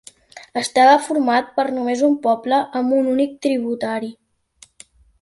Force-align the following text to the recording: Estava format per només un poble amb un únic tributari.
Estava 0.61 0.95
format 1.07 1.51
per 1.59 1.67
només 1.77 2.03
un 2.09 2.17
poble 2.25 2.65
amb 2.83 2.99
un 3.03 3.13
únic 3.15 3.39
tributari. 3.49 4.15